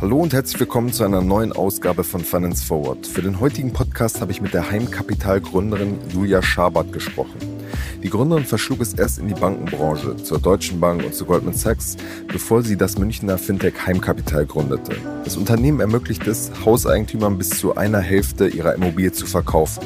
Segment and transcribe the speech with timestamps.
[0.00, 3.06] Hallo und herzlich willkommen zu einer neuen Ausgabe von Finance Forward.
[3.06, 7.38] Für den heutigen Podcast habe ich mit der Heimkapitalgründerin Julia Schabert gesprochen.
[8.02, 11.96] Die Gründerin verschlug es erst in die Bankenbranche, zur Deutschen Bank und zu Goldman Sachs,
[12.26, 14.96] bevor sie das Münchner Fintech Heimkapital gründete.
[15.22, 19.84] Das Unternehmen ermöglicht es, Hauseigentümern bis zu einer Hälfte ihrer Immobilie zu verkaufen.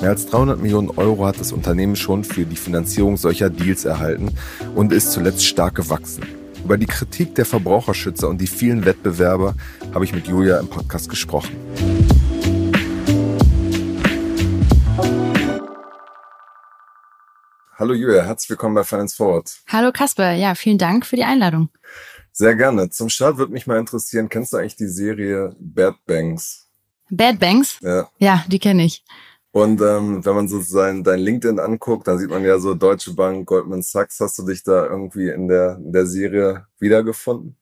[0.00, 4.32] Mehr als 300 Millionen Euro hat das Unternehmen schon für die Finanzierung solcher Deals erhalten
[4.76, 6.24] und ist zuletzt stark gewachsen.
[6.62, 9.56] Über die Kritik der Verbraucherschützer und die vielen Wettbewerber
[9.92, 11.50] habe ich mit Julia im Podcast gesprochen.
[17.74, 19.52] Hallo Julia, herzlich willkommen bei Finance Forward.
[19.66, 21.70] Hallo Kasper, ja, vielen Dank für die Einladung.
[22.30, 22.88] Sehr gerne.
[22.90, 26.68] Zum Start würde mich mal interessieren, kennst du eigentlich die Serie Bad Banks?
[27.10, 27.78] Bad Banks?
[27.82, 28.08] Ja.
[28.18, 29.02] Ja, die kenne ich.
[29.58, 33.44] Und ähm, wenn man sozusagen dein LinkedIn anguckt, dann sieht man ja so Deutsche Bank,
[33.46, 34.20] Goldman Sachs.
[34.20, 37.56] Hast du dich da irgendwie in der, in der Serie wiedergefunden?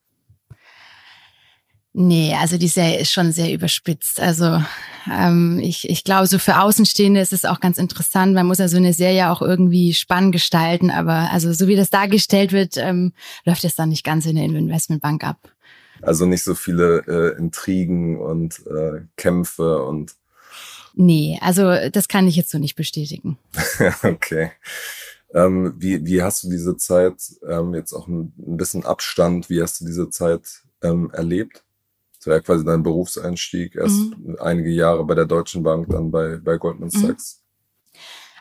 [1.94, 4.20] Nee, also die Serie ist schon sehr überspitzt.
[4.20, 4.62] Also
[5.10, 8.34] ähm, ich, ich glaube, so für Außenstehende ist es auch ganz interessant.
[8.34, 11.88] Man muss ja so eine Serie auch irgendwie spannend gestalten, aber also so wie das
[11.88, 13.14] dargestellt wird, ähm,
[13.46, 15.38] läuft es dann nicht ganz in der Investmentbank ab.
[16.02, 20.14] Also nicht so viele äh, Intrigen und äh, Kämpfe und
[20.98, 23.38] Nee, also das kann ich jetzt so nicht bestätigen.
[24.02, 24.50] okay.
[25.34, 27.16] Ähm, wie, wie hast du diese Zeit,
[27.46, 31.64] ähm, jetzt auch ein, ein, bisschen Abstand, wie hast du diese Zeit ähm, erlebt?
[32.18, 34.36] Das war ja quasi dein Berufseinstieg, erst mhm.
[34.40, 37.06] einige Jahre bei der Deutschen Bank, dann bei, bei Goldman mhm.
[37.06, 37.42] Sachs.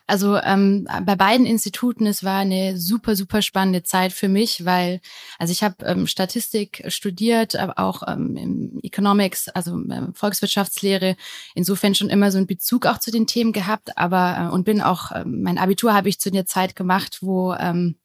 [0.07, 5.01] Also ähm, bei beiden Instituten, es war eine super, super spannende Zeit für mich, weil,
[5.39, 11.15] also ich habe ähm, Statistik studiert, aber auch ähm, Economics, also ähm, Volkswirtschaftslehre,
[11.55, 14.79] insofern schon immer so einen Bezug auch zu den Themen gehabt, aber äh, und bin
[14.81, 17.95] auch, äh, mein Abitur habe ich zu der Zeit gemacht, wo ähm,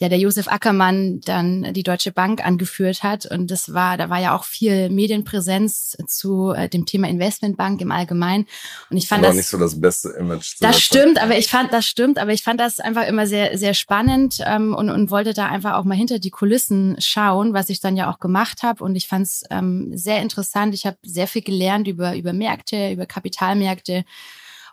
[0.00, 3.26] ja der Josef Ackermann dann die Deutsche Bank angeführt hat.
[3.26, 7.92] Und das war, da war ja auch viel Medienpräsenz zu äh, dem Thema Investmentbank im
[7.92, 8.46] Allgemeinen.
[8.88, 10.56] Und ich fand war das nicht so das beste Image.
[10.60, 11.24] Das stimmt, Zeit.
[11.24, 14.74] aber ich fand, das stimmt, aber ich fand das einfach immer sehr, sehr spannend ähm,
[14.74, 18.10] und, und wollte da einfach auch mal hinter die Kulissen schauen, was ich dann ja
[18.10, 18.82] auch gemacht habe.
[18.82, 20.74] Und ich fand es ähm, sehr interessant.
[20.74, 24.04] Ich habe sehr viel gelernt über, über Märkte, über Kapitalmärkte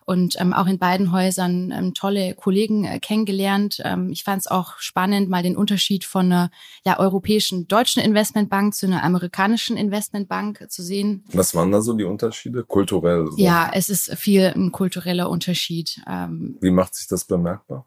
[0.07, 3.81] und ähm, auch in beiden Häusern ähm, tolle Kollegen äh, kennengelernt.
[3.83, 6.49] Ähm, ich fand es auch spannend, mal den Unterschied von einer
[6.85, 11.25] ja, europäischen deutschen Investmentbank zu einer amerikanischen Investmentbank zu sehen.
[11.33, 13.27] Was waren da so die Unterschiede kulturell?
[13.27, 13.37] So?
[13.37, 16.01] Ja, es ist viel ein kultureller Unterschied.
[16.07, 17.85] Ähm, Wie macht sich das bemerkbar?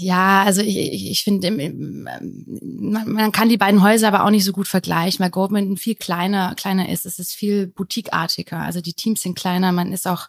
[0.00, 4.52] Ja, also ich, ich, ich finde, man kann die beiden Häuser aber auch nicht so
[4.52, 7.04] gut vergleichen, weil Goldman viel kleiner, kleiner ist.
[7.04, 8.58] Es ist viel boutiqueartiger.
[8.58, 9.72] Also die Teams sind kleiner.
[9.72, 10.28] Man ist auch,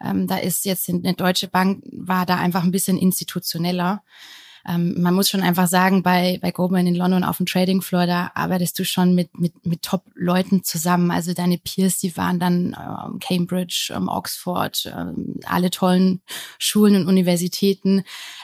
[0.00, 4.04] ähm, da ist jetzt eine Deutsche Bank war da einfach ein bisschen institutioneller
[4.68, 8.06] ähm, man muss schon einfach sagen, bei, bei Goldman in London auf dem Trading Floor,
[8.06, 11.10] da arbeitest du schon mit, mit, mit Top-Leuten zusammen.
[11.10, 16.20] Also deine Peers, die waren dann ähm, Cambridge, ähm, Oxford, ähm, alle tollen
[16.58, 18.02] Schulen und Universitäten.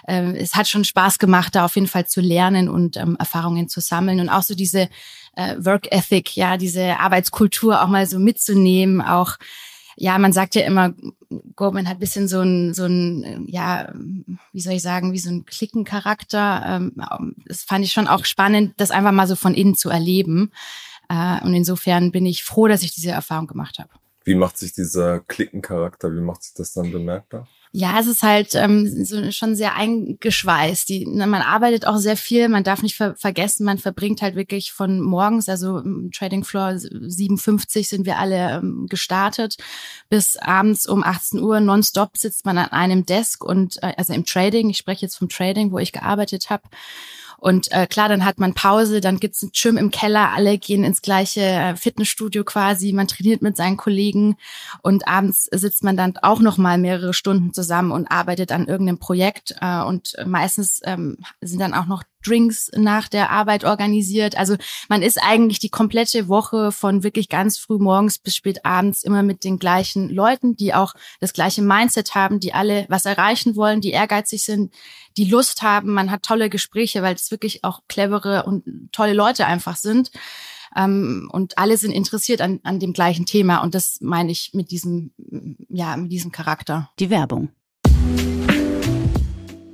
[0.09, 3.69] Ähm, es hat schon Spaß gemacht, da auf jeden Fall zu lernen und ähm, Erfahrungen
[3.69, 4.89] zu sammeln und auch so diese
[5.37, 9.37] äh, Work Ethic, ja, diese Arbeitskultur auch mal so mitzunehmen, auch
[9.97, 10.93] ja, man sagt ja immer,
[11.57, 13.93] Goldman hat bisschen so ein, so ein, ja,
[14.53, 16.63] wie soll ich sagen, wie so ein Klickencharakter.
[16.67, 20.53] Ähm, das fand ich schon auch spannend, das einfach mal so von innen zu erleben.
[21.09, 23.91] Äh, und insofern bin ich froh, dass ich diese Erfahrung gemacht habe.
[24.25, 27.47] Wie macht sich dieser Klickencharakter, wie macht sich das dann bemerkbar?
[27.77, 30.89] Ja, es ist halt ähm, so schon sehr eingeschweißt.
[30.89, 32.49] Die, ne, man arbeitet auch sehr viel.
[32.49, 36.79] Man darf nicht ver vergessen, man verbringt halt wirklich von morgens, also im Trading Floor
[36.79, 39.57] 57 sind wir alle ähm, gestartet,
[40.09, 44.25] bis abends um 18 Uhr nonstop sitzt man an einem Desk und äh, also im
[44.25, 44.71] Trading.
[44.71, 46.63] Ich spreche jetzt vom Trading, wo ich gearbeitet habe.
[47.39, 50.85] Und äh, klar, dann hat man Pause, dann gibt's ein Gym im Keller, alle gehen
[50.85, 54.37] ins gleiche äh, Fitnessstudio quasi, man trainiert mit seinen Kollegen
[54.83, 58.99] und abends sitzt man dann auch noch mal mehrere Stunden zusammen und arbeitet an irgendeinem
[58.99, 59.55] Projekt.
[59.61, 64.37] Äh, und meistens ähm, sind dann auch noch Drinks nach der Arbeit organisiert.
[64.37, 64.57] Also
[64.89, 69.23] man ist eigentlich die komplette Woche von wirklich ganz früh morgens bis spät abends immer
[69.23, 73.81] mit den gleichen Leuten, die auch das gleiche Mindset haben, die alle was erreichen wollen,
[73.81, 74.73] die ehrgeizig sind,
[75.17, 75.93] die Lust haben.
[75.93, 80.11] Man hat tolle Gespräche, weil es wirklich auch clevere und tolle Leute einfach sind.
[80.77, 83.59] Ähm, und alle sind interessiert an, an dem gleichen Thema.
[83.59, 85.13] Und das meine ich mit diesem,
[85.69, 86.91] ja, mit diesem Charakter.
[86.99, 87.51] Die Werbung.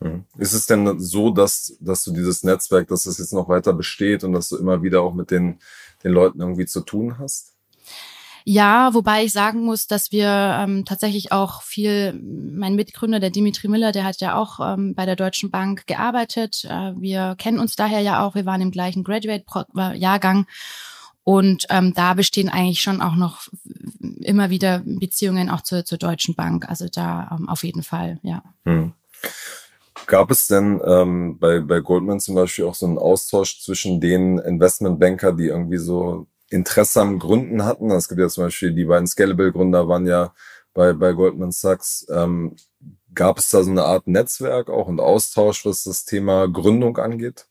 [0.00, 0.24] Hm.
[0.38, 4.24] Ist es denn so, dass, dass du dieses Netzwerk, dass es jetzt noch weiter besteht
[4.24, 5.58] und dass du immer wieder auch mit den,
[6.04, 7.56] den Leuten irgendwie zu tun hast?
[8.48, 13.66] Ja, wobei ich sagen muss, dass wir ähm, tatsächlich auch viel, mein Mitgründer, der Dimitri
[13.66, 16.64] Miller, der hat ja auch ähm, bei der Deutschen Bank gearbeitet.
[16.64, 20.46] Äh, wir kennen uns daher ja auch, wir waren im gleichen Graduate-Jahrgang.
[21.24, 23.48] Und ähm, da bestehen eigentlich schon auch noch
[24.20, 26.68] immer wieder Beziehungen auch zur, zur Deutschen Bank.
[26.68, 28.44] Also da ähm, auf jeden Fall, ja.
[28.64, 28.92] Hm.
[30.06, 34.38] Gab es denn ähm, bei, bei Goldman zum Beispiel auch so einen Austausch zwischen den
[34.38, 37.90] Investmentbanker, die irgendwie so Interesse am Gründen hatten?
[37.90, 40.32] Es gibt ja zum Beispiel die beiden Scalable-Gründer waren ja
[40.74, 42.06] bei, bei Goldman Sachs.
[42.08, 42.54] Ähm,
[43.14, 47.46] gab es da so eine Art Netzwerk auch und Austausch, was das Thema Gründung angeht?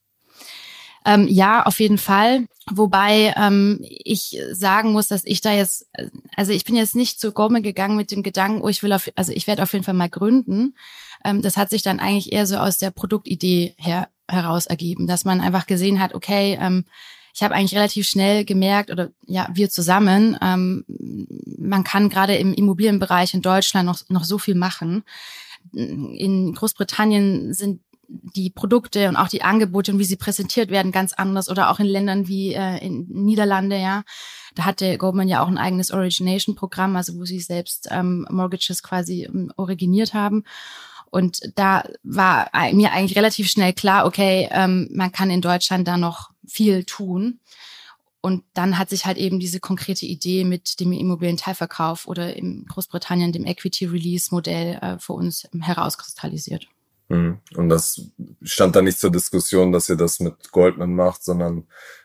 [1.05, 2.47] Ähm, ja, auf jeden Fall.
[2.71, 5.87] Wobei ähm, ich sagen muss, dass ich da jetzt,
[6.35, 9.11] also ich bin jetzt nicht zu Goldman gegangen mit dem Gedanken, oh, ich will auf,
[9.15, 10.75] also ich werde auf jeden Fall mal gründen.
[11.25, 15.25] Ähm, das hat sich dann eigentlich eher so aus der Produktidee her, heraus ergeben, dass
[15.25, 16.85] man einfach gesehen hat, okay, ähm,
[17.33, 20.85] ich habe eigentlich relativ schnell gemerkt, oder ja, wir zusammen, ähm,
[21.57, 25.03] man kann gerade im Immobilienbereich in Deutschland noch, noch so viel machen.
[25.73, 31.11] In Großbritannien sind die Produkte und auch die Angebote und wie sie präsentiert werden ganz
[31.11, 34.03] anders oder auch in Ländern wie äh, in Niederlande, ja.
[34.53, 39.25] Da hatte Goldman ja auch ein eigenes Origination-Programm, also wo sie selbst ähm, Mortgages quasi
[39.25, 40.43] ähm, originiert haben.
[41.15, 45.95] Und da war mir eigentlich relativ schnell klar, okay, ähm, man kann in Deutschland da
[45.95, 47.39] noch viel tun.
[48.19, 53.31] Und dann hat sich halt eben diese konkrete Idee mit dem Immobilienteilverkauf oder in Großbritannien
[53.31, 56.67] dem Equity Release Modell äh, für uns herauskristallisiert.
[57.07, 57.39] Mhm.
[57.55, 61.59] Und das stand da nicht zur Diskussion, dass ihr das mit Goldman macht, sondern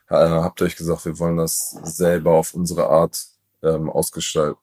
[0.09, 3.19] äh, habt euch gesagt, wir wollen das selber auf unsere Art
[3.65, 4.61] ähm, ausgestalten.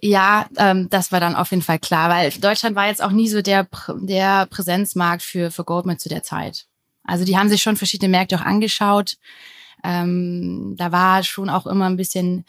[0.00, 3.28] Ja, ähm, das war dann auf jeden Fall klar, weil Deutschland war jetzt auch nie
[3.28, 3.68] so der,
[4.00, 6.66] der Präsenzmarkt für, für Goldman zu der Zeit.
[7.02, 9.16] Also die haben sich schon verschiedene Märkte auch angeschaut.
[9.82, 12.44] Ähm, da war schon auch immer ein bisschen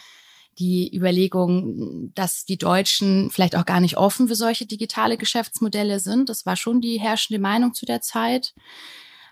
[0.59, 6.29] die Überlegung, dass die Deutschen vielleicht auch gar nicht offen für solche digitale Geschäftsmodelle sind.
[6.29, 8.53] Das war schon die herrschende Meinung zu der Zeit.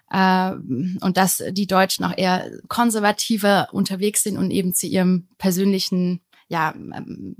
[0.09, 6.21] Äh, und dass die Deutschen auch eher konservativer unterwegs sind und eben zu ihrem persönlichen
[6.49, 7.35] ja, ähm,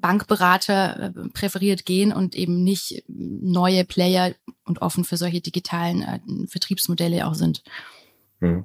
[0.00, 6.46] Bankberater äh, präferiert gehen und eben nicht neue Player und offen für solche digitalen äh,
[6.48, 7.62] Vertriebsmodelle auch sind.
[8.40, 8.64] Hm.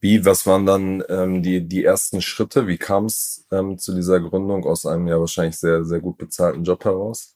[0.00, 2.66] Wie, was waren dann ähm, die, die ersten Schritte?
[2.66, 6.64] Wie kam es ähm, zu dieser Gründung aus einem ja wahrscheinlich sehr, sehr gut bezahlten
[6.64, 7.31] Job heraus?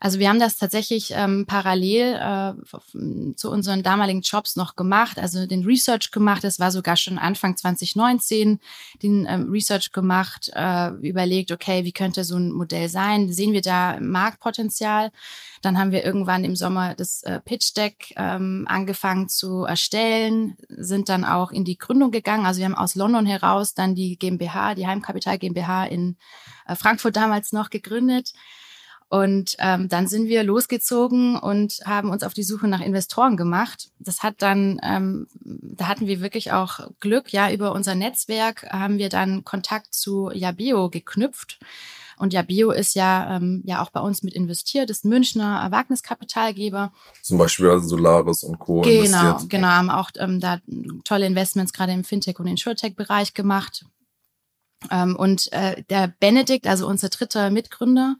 [0.00, 5.46] Also wir haben das tatsächlich ähm, parallel äh, zu unseren damaligen Jobs noch gemacht, also
[5.46, 6.44] den Research gemacht.
[6.44, 8.60] Das war sogar schon Anfang 2019,
[9.02, 13.32] den ähm, Research gemacht, äh, überlegt, okay, wie könnte so ein Modell sein?
[13.32, 15.10] Sehen wir da Marktpotenzial?
[15.62, 21.08] Dann haben wir irgendwann im Sommer das äh, Pitch Deck ähm, angefangen zu erstellen, sind
[21.08, 22.44] dann auch in die Gründung gegangen.
[22.44, 26.16] Also wir haben aus London heraus dann die GmbH, die Heimkapital GmbH in
[26.66, 28.34] äh, Frankfurt damals noch gegründet
[29.14, 33.90] und ähm, dann sind wir losgezogen und haben uns auf die Suche nach Investoren gemacht.
[34.00, 38.98] Das hat dann, ähm, da hatten wir wirklich auch Glück, ja, über unser Netzwerk haben
[38.98, 41.60] wir dann Kontakt zu Jabio geknüpft.
[42.16, 46.92] Und Jabio ist ja, ähm, ja auch bei uns mit investiert, ist ein Münchner Wagniskapitalgeber.
[47.22, 48.80] Zum Beispiel also Solaris und Co.
[48.80, 49.48] Genau, investiert.
[49.48, 50.58] genau, haben auch ähm, da
[51.04, 53.84] tolle Investments gerade im Fintech- und Insurtech-Bereich gemacht.
[54.90, 58.16] Ähm, und äh, der Benedikt, also unser dritter Mitgründer,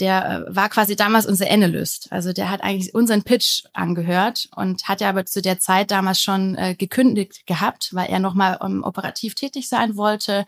[0.00, 2.08] der äh, war quasi damals unser Analyst.
[2.10, 6.20] Also der hat eigentlich unseren Pitch angehört und hat ja aber zu der Zeit damals
[6.20, 10.46] schon äh, gekündigt gehabt, weil er nochmal um, operativ tätig sein wollte,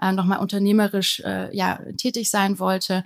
[0.00, 3.04] äh, nochmal unternehmerisch äh, ja, tätig sein wollte.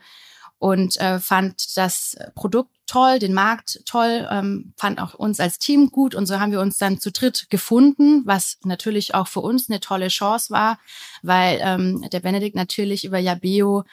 [0.60, 5.90] und äh, fand das Produkt toll, den Markt toll, ähm, fand auch uns als Team
[5.90, 9.70] gut und so haben wir uns dann zu dritt gefunden, was natürlich auch für uns
[9.70, 10.78] eine tolle Chance war,
[11.22, 13.84] weil ähm, der Benedikt natürlich über Jabeo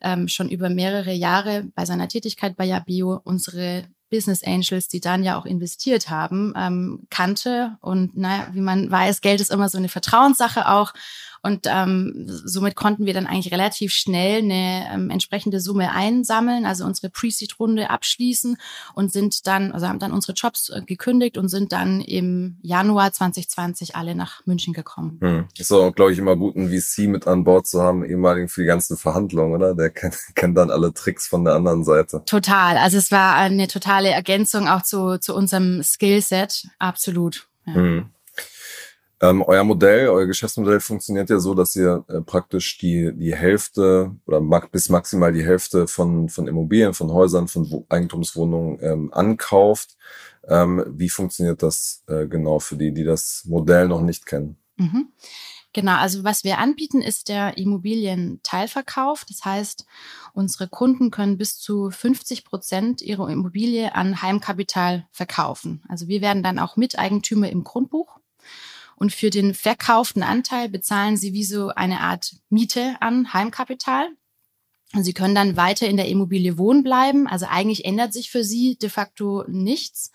[0.00, 5.22] ähm, schon über mehrere Jahre bei seiner Tätigkeit bei Jabeo unsere Business Angels, die dann
[5.22, 7.78] ja auch investiert haben, ähm, kannte.
[7.80, 10.92] Und naja, wie man weiß, Geld ist immer so eine Vertrauenssache auch.
[11.42, 16.84] Und ähm, somit konnten wir dann eigentlich relativ schnell eine ähm, entsprechende Summe einsammeln, also
[16.84, 18.56] unsere Pre-Seed-Runde abschließen
[18.94, 23.12] und sind dann, also haben dann unsere Jobs äh, gekündigt und sind dann im Januar
[23.12, 25.18] 2020 alle nach München gekommen.
[25.20, 25.44] Hm.
[25.58, 28.62] Ist auch, glaube ich, immer gut, einen VC mit an Bord zu haben, ehemaligen für
[28.62, 29.74] die ganzen Verhandlungen, oder?
[29.74, 32.22] Der kennt, kennt dann alle Tricks von der anderen Seite.
[32.26, 32.76] Total.
[32.76, 36.68] Also es war eine totale Ergänzung auch zu, zu unserem Skillset.
[36.78, 37.48] Absolut.
[37.66, 37.74] Ja.
[37.74, 38.10] Hm.
[39.22, 44.16] Ähm, euer Modell, euer Geschäftsmodell funktioniert ja so, dass ihr äh, praktisch die, die Hälfte
[44.26, 49.12] oder mag, bis maximal die Hälfte von, von Immobilien, von Häusern, von Wo Eigentumswohnungen ähm,
[49.12, 49.98] ankauft.
[50.48, 54.56] Ähm, wie funktioniert das äh, genau für die, die das Modell noch nicht kennen?
[54.76, 55.08] Mhm.
[55.72, 59.24] Genau, also was wir anbieten, ist der Immobilienteilverkauf.
[59.24, 59.86] Das heißt,
[60.32, 65.84] unsere Kunden können bis zu 50 Prozent ihrer Immobilie an Heimkapital verkaufen.
[65.88, 68.19] Also wir werden dann auch Miteigentümer im Grundbuch.
[69.00, 74.10] Und für den verkauften Anteil bezahlen Sie wie so eine Art Miete an Heimkapital.
[74.94, 77.26] Und Sie können dann weiter in der Immobilie wohnen bleiben.
[77.26, 80.12] Also eigentlich ändert sich für Sie de facto nichts.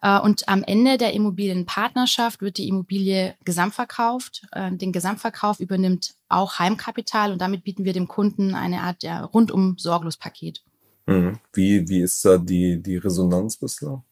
[0.00, 4.46] Äh, und am Ende der Immobilienpartnerschaft wird die Immobilie gesamtverkauft.
[4.52, 9.22] Äh, den Gesamtverkauf übernimmt auch Heimkapital und damit bieten wir dem Kunden eine Art ja,
[9.22, 10.64] rundum sorglos Paket.
[11.04, 11.38] Mhm.
[11.52, 14.02] Wie, wie ist da die, die Resonanz bislang?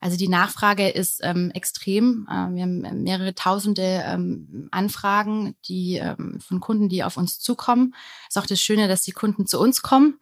[0.00, 2.26] Also die Nachfrage ist ähm, extrem.
[2.30, 7.94] Äh, wir haben mehrere tausende ähm, Anfragen, die ähm, von Kunden, die auf uns zukommen.
[8.28, 10.18] Ist auch das Schöne, dass die Kunden zu uns kommen.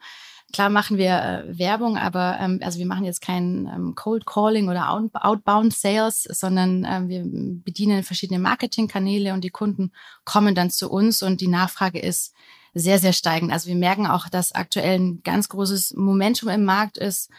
[0.52, 4.68] Klar machen wir äh, Werbung, aber ähm, also wir machen jetzt kein ähm, Cold Calling
[4.68, 9.92] oder Out Outbound Sales, sondern ähm, wir bedienen verschiedene Marketingkanäle und die Kunden
[10.24, 12.32] kommen dann zu uns und die Nachfrage ist
[12.78, 13.52] sehr, sehr steigend.
[13.52, 17.30] Also wir merken auch, dass aktuell ein ganz großes Momentum im Markt ist.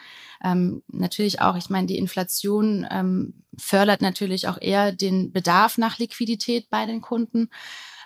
[0.44, 6.00] Ähm, natürlich auch, ich meine, die Inflation ähm, fördert natürlich auch eher den Bedarf nach
[6.00, 7.50] Liquidität bei den Kunden.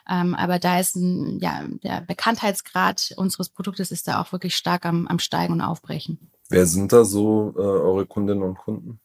[0.09, 4.85] Ähm, aber da ist ein, ja, der Bekanntheitsgrad unseres Produktes ist da auch wirklich stark
[4.85, 6.31] am, am Steigen und Aufbrechen.
[6.49, 8.99] Wer sind da so äh, eure Kundinnen und Kunden?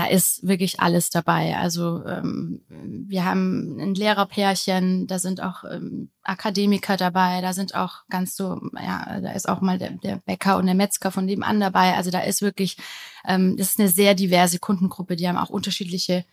[0.00, 1.58] Da ist wirklich alles dabei.
[1.58, 8.06] Also ähm, wir haben ein Lehrerpärchen, da sind auch ähm, Akademiker dabei, da sind auch
[8.08, 11.60] ganz so, ja, da ist auch mal der, der Bäcker und der Metzger von nebenan
[11.60, 11.96] dabei.
[11.96, 12.78] Also da ist wirklich,
[13.26, 16.24] ähm, das ist eine sehr diverse Kundengruppe, die haben auch unterschiedliche,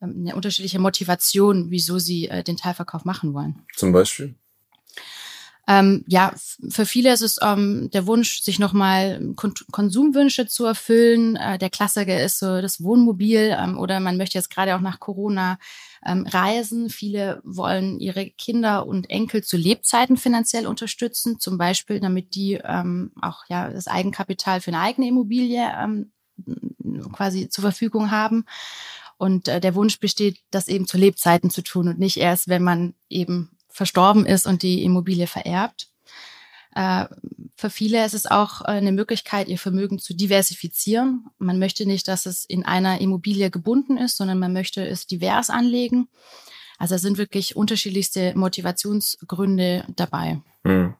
[0.00, 3.62] ähm, eine unterschiedliche Motivation, wieso sie äh, den Teilverkauf machen wollen.
[3.76, 4.34] Zum Beispiel?
[5.72, 6.34] Ähm, ja,
[6.68, 11.36] für viele ist es ähm, der Wunsch, sich nochmal Kon Konsumwünsche zu erfüllen.
[11.36, 15.00] Äh, der Klassiker ist so das Wohnmobil ähm, oder man möchte jetzt gerade auch nach
[15.00, 15.58] Corona
[16.04, 16.90] ähm, reisen.
[16.90, 23.12] Viele wollen ihre Kinder und Enkel zu Lebzeiten finanziell unterstützen, zum Beispiel, damit die ähm,
[23.22, 26.12] auch ja das Eigenkapital für eine eigene Immobilie ähm,
[27.12, 28.44] quasi zur Verfügung haben.
[29.16, 32.62] Und äh, der Wunsch besteht, das eben zu Lebzeiten zu tun und nicht erst, wenn
[32.62, 35.88] man eben verstorben ist und die Immobilie vererbt.
[36.74, 37.06] Äh,
[37.56, 41.26] für viele ist es auch äh, eine Möglichkeit, ihr Vermögen zu diversifizieren.
[41.38, 45.50] Man möchte nicht, dass es in einer Immobilie gebunden ist, sondern man möchte es divers
[45.50, 46.08] anlegen.
[46.78, 50.40] Also es sind wirklich unterschiedlichste Motivationsgründe dabei.
[50.64, 50.94] Hm.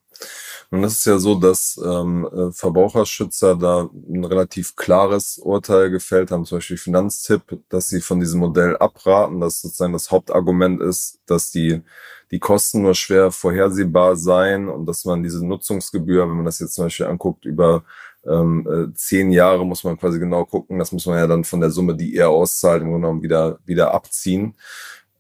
[0.73, 6.31] Und es ist ja so, dass ähm, äh, Verbraucherschützer da ein relativ klares Urteil gefällt
[6.31, 11.21] haben, zum Beispiel Finanztipp, dass sie von diesem Modell abraten, dass sozusagen das Hauptargument ist,
[11.27, 11.83] dass die,
[12.31, 16.73] die Kosten nur schwer vorhersehbar seien und dass man diese Nutzungsgebühr, wenn man das jetzt
[16.73, 17.85] zum Beispiel anguckt, über
[18.27, 21.61] ähm, äh, zehn Jahre muss man quasi genau gucken, das muss man ja dann von
[21.61, 24.55] der Summe, die er auszahlt, im Grunde genommen wieder, wieder abziehen.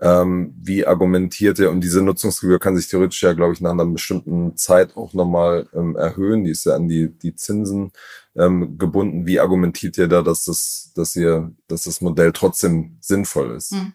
[0.02, 1.70] Ähm, wie argumentiert er?
[1.70, 5.68] Und diese Nutzungsgebühr kann sich theoretisch ja, glaube ich, nach einer bestimmten Zeit auch nochmal
[5.72, 6.42] ähm, erhöhen.
[6.42, 7.92] Die ist ja an die, die Zinsen
[8.34, 9.26] ähm, gebunden.
[9.26, 13.70] Wie argumentiert ihr da, dass das, dass ihr, dass das Modell trotzdem sinnvoll ist?
[13.70, 13.92] Hm.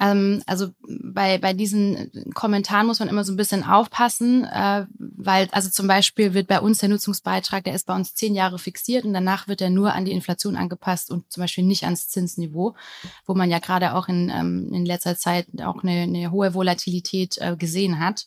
[0.00, 5.48] Ähm, also bei, bei diesen Kommentaren muss man immer so ein bisschen aufpassen, äh, weil
[5.52, 9.04] also zum Beispiel wird bei uns der Nutzungsbeitrag, der ist bei uns zehn Jahre fixiert
[9.04, 12.74] und danach wird er nur an die Inflation angepasst und zum Beispiel nicht ans Zinsniveau,
[13.26, 17.36] wo man ja gerade auch in, ähm, in letzter Zeit auch eine, eine hohe Volatilität
[17.38, 18.26] äh, gesehen hat.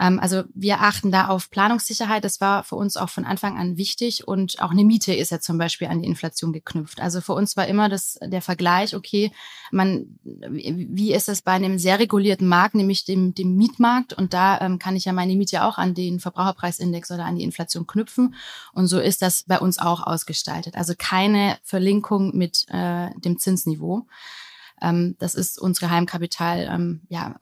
[0.00, 2.24] Ähm, also wir achten da auf Planungssicherheit.
[2.24, 4.26] Das war für uns auch von Anfang an wichtig.
[4.26, 7.00] Und auch eine Miete ist ja zum Beispiel an die Inflation geknüpft.
[7.00, 9.32] Also für uns war immer das, der Vergleich, okay,
[9.70, 14.12] man, wie ist das bei einem sehr regulierten Markt, nämlich dem, dem Mietmarkt?
[14.12, 17.44] Und da ähm, kann ich ja meine Miete auch an den Verbraucherpreisindex oder an die
[17.44, 18.34] Inflation knüpfen.
[18.72, 20.76] Und so ist das bei uns auch ausgestaltet.
[20.76, 24.06] Also keine Verlinkung mit äh, dem Zinsniveau.
[24.80, 27.36] Ähm, das ist unsere Heimkapital ähm, ja,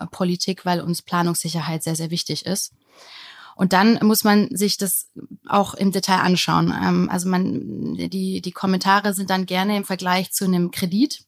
[0.64, 2.72] weil uns Planungssicherheit sehr, sehr wichtig ist.
[3.54, 5.08] Und dann muss man sich das
[5.46, 6.74] auch im Detail anschauen.
[6.82, 11.24] Ähm, also man, die, die Kommentare sind dann gerne im Vergleich zu einem Kredit.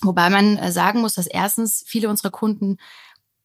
[0.00, 2.78] Wobei man äh, sagen muss, dass erstens viele unserer Kunden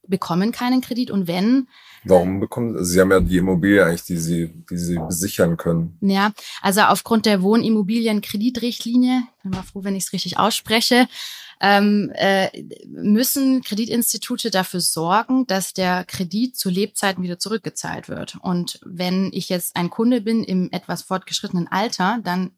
[0.08, 1.68] bekommen keinen Kredit und wenn.
[2.06, 2.94] Warum bekommen Sie?
[2.94, 5.98] Sie haben ja die Immobilie eigentlich, die Sie, die Sie besichern können.
[6.02, 6.32] Ja,
[6.62, 11.08] also aufgrund der Wohnimmobilienkreditrichtlinie, ich bin mal froh, wenn ich es richtig ausspreche,
[11.62, 12.50] ähm, äh,
[12.88, 18.36] müssen Kreditinstitute dafür sorgen, dass der Kredit zu Lebzeiten wieder zurückgezahlt wird.
[18.42, 22.52] Und wenn ich jetzt ein Kunde bin im etwas fortgeschrittenen Alter, dann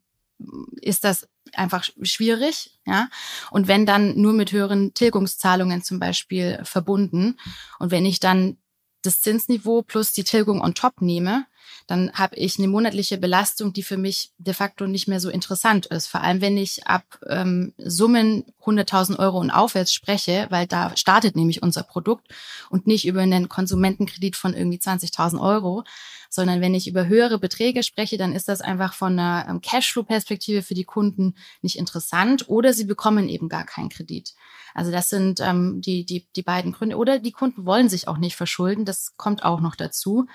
[0.80, 3.08] ist das einfach schwierig, ja.
[3.50, 7.38] Und wenn dann nur mit höheren Tilgungszahlungen zum Beispiel verbunden
[7.78, 8.58] und wenn ich dann
[9.06, 11.46] das Zinsniveau plus die Tilgung on top nehme,
[11.86, 15.86] dann habe ich eine monatliche Belastung, die für mich de facto nicht mehr so interessant
[15.86, 16.08] ist.
[16.08, 21.36] Vor allem, wenn ich ab ähm, Summen 100.000 Euro und aufwärts spreche, weil da startet
[21.36, 22.26] nämlich unser Produkt
[22.70, 25.84] und nicht über einen Konsumentenkredit von irgendwie 20.000 Euro,
[26.28, 30.62] sondern wenn ich über höhere Beträge spreche, dann ist das einfach von einer ähm, Cashflow-Perspektive
[30.62, 34.34] für die Kunden nicht interessant oder sie bekommen eben gar keinen Kredit.
[34.74, 36.96] Also das sind ähm, die, die, die beiden Gründe.
[36.96, 38.84] Oder die Kunden wollen sich auch nicht verschulden.
[38.84, 40.26] Das kommt auch noch dazu.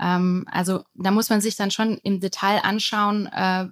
[0.00, 3.66] Ähm, also da muss man sich dann schon im Detail anschauen, äh,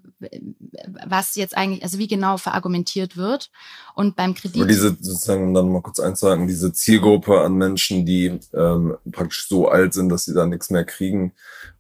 [1.07, 3.51] was jetzt eigentlich, also wie genau verargumentiert wird.
[3.95, 4.61] Und beim Kredit.
[4.61, 9.49] Aber diese, sozusagen, um dann mal kurz einzuhaken, diese Zielgruppe an Menschen, die ähm, praktisch
[9.49, 11.33] so alt sind, dass sie da nichts mehr kriegen,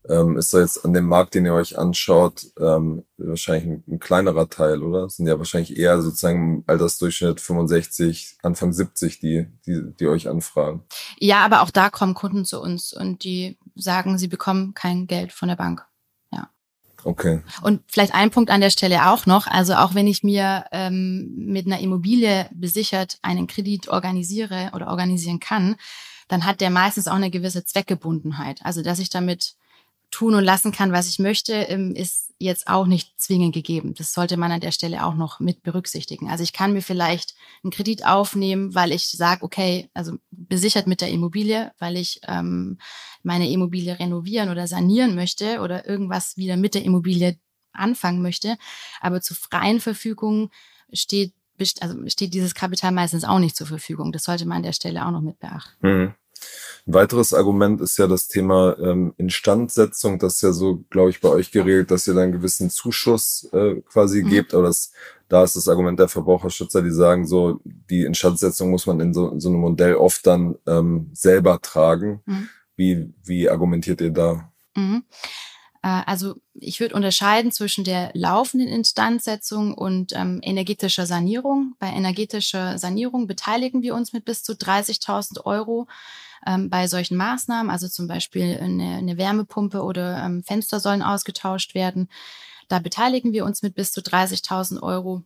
[0.08, 3.98] ähm, ist da jetzt an dem Markt, den ihr euch anschaut, ähm, wahrscheinlich ein, ein
[3.98, 5.02] kleinerer Teil, oder?
[5.02, 10.82] Das sind ja wahrscheinlich eher sozusagen Altersdurchschnitt 65, Anfang 70, die, die, die euch anfragen.
[11.18, 15.32] Ja, aber auch da kommen Kunden zu uns und die sagen, sie bekommen kein Geld
[15.32, 15.84] von der Bank.
[16.32, 16.48] Ja.
[17.04, 17.42] Okay.
[17.62, 19.46] Und vielleicht ein Punkt an der Stelle auch noch.
[19.46, 25.38] Also auch wenn ich mir ähm, mit einer Immobilie besichert einen Kredit organisiere oder organisieren
[25.38, 25.76] kann,
[26.28, 28.60] dann hat der meistens auch eine gewisse Zweckgebundenheit.
[28.62, 29.54] Also dass ich damit
[30.10, 33.94] tun und lassen kann, was ich möchte, ähm, ist jetzt auch nicht zwingend gegeben.
[33.94, 36.30] Das sollte man an der Stelle auch noch mit berücksichtigen.
[36.30, 41.00] Also ich kann mir vielleicht einen Kredit aufnehmen, weil ich sage, okay, also besichert mit
[41.00, 42.78] der Immobilie, weil ich ähm,
[43.22, 47.38] meine Immobilie renovieren oder sanieren möchte oder irgendwas wieder mit der Immobilie
[47.72, 48.56] anfangen möchte.
[49.00, 50.50] Aber zur freien Verfügung
[50.92, 51.34] steht,
[51.80, 54.12] also steht dieses Kapital meistens auch nicht zur Verfügung.
[54.12, 55.86] Das sollte man an der Stelle auch noch mit beachten.
[55.86, 56.14] Mhm.
[56.86, 60.18] Ein weiteres Argument ist ja das Thema ähm, Instandsetzung.
[60.18, 63.48] Das ist ja so, glaube ich, bei euch geregelt, dass ihr dann einen gewissen Zuschuss
[63.52, 64.30] äh, quasi mhm.
[64.30, 64.54] gebt.
[64.54, 64.92] Aber das,
[65.28, 69.28] da ist das Argument der Verbraucherschützer, die sagen so, die Instandsetzung muss man in so,
[69.28, 72.22] in so einem Modell oft dann ähm, selber tragen.
[72.24, 72.48] Mhm.
[72.76, 74.50] Wie, wie argumentiert ihr da?
[74.74, 75.02] Mhm.
[75.82, 81.74] Äh, also ich würde unterscheiden zwischen der laufenden Instandsetzung und ähm, energetischer Sanierung.
[81.78, 85.86] Bei energetischer Sanierung beteiligen wir uns mit bis zu 30.000 Euro
[86.46, 91.74] ähm, bei solchen Maßnahmen, also zum Beispiel eine, eine Wärmepumpe oder ähm, Fenster sollen ausgetauscht
[91.74, 92.08] werden.
[92.68, 95.22] Da beteiligen wir uns mit bis zu 30.000 Euro.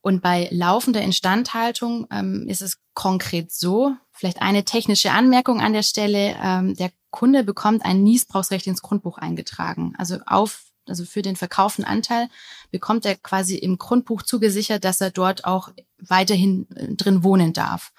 [0.00, 5.82] Und bei laufender Instandhaltung ähm, ist es konkret so, vielleicht eine technische Anmerkung an der
[5.82, 9.94] Stelle, ähm, der Kunde bekommt ein Niesbrauchsrecht ins Grundbuch eingetragen.
[9.96, 12.28] Also auf also für den verkauften Anteil
[12.70, 17.92] bekommt er quasi im Grundbuch zugesichert, dass er dort auch weiterhin äh, drin wohnen darf.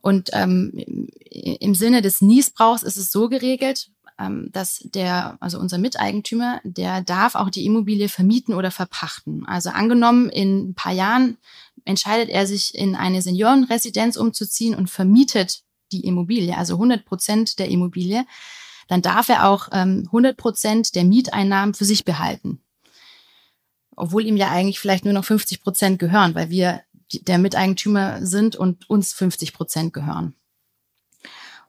[0.00, 0.72] Und ähm,
[1.30, 7.02] im Sinne des Niesbrauchs ist es so geregelt, ähm, dass der, also unser Miteigentümer, der
[7.02, 9.46] darf auch die Immobilie vermieten oder verpachten.
[9.46, 11.38] Also angenommen, in ein paar Jahren
[11.84, 17.68] entscheidet er sich in eine Seniorenresidenz umzuziehen und vermietet die Immobilie, also 100 Prozent der
[17.68, 18.24] Immobilie,
[18.88, 22.60] dann darf er auch ähm, 100 Prozent der Mieteinnahmen für sich behalten.
[23.96, 26.82] Obwohl ihm ja eigentlich vielleicht nur noch 50 Prozent gehören, weil wir
[27.12, 30.34] der Miteigentümer sind und uns 50 Prozent gehören.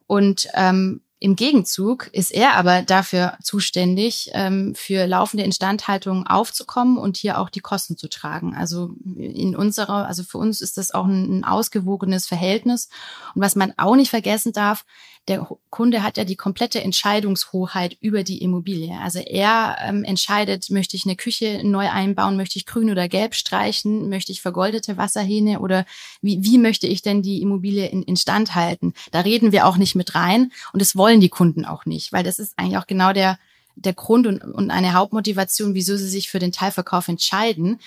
[0.08, 7.16] Und ähm, im Gegenzug ist er aber dafür zuständig, ähm, für laufende Instandhaltung aufzukommen und
[7.16, 8.56] hier auch die Kosten zu tragen.
[8.56, 12.90] Also in unserer, also für uns ist das auch ein, ein ausgewogenes Verhältnis.
[13.36, 14.84] Und was man auch nicht vergessen darf,
[15.28, 18.98] der Kunde hat ja die komplette Entscheidungshoheit über die Immobilie.
[19.00, 23.36] Also er ähm, entscheidet, möchte ich eine Küche neu einbauen, möchte ich grün oder gelb
[23.36, 25.86] streichen, möchte ich vergoldete Wasserhähne oder
[26.22, 28.94] wie, wie möchte ich denn die Immobilie in, instand halten?
[29.12, 32.24] Da reden wir auch nicht mit rein und das wollen die Kunden auch nicht, weil
[32.24, 33.38] das ist eigentlich auch genau der,
[33.76, 37.80] der Grund und, und eine Hauptmotivation, wieso sie sich für den Teilverkauf entscheiden,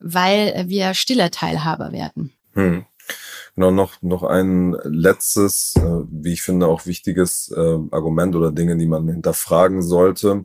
[0.00, 2.32] weil wir stiller Teilhaber werden.
[2.54, 2.86] Hm.
[3.58, 5.80] Genau, noch, noch ein letztes, äh,
[6.12, 10.44] wie ich finde, auch wichtiges äh, Argument oder Dinge, die man hinterfragen sollte.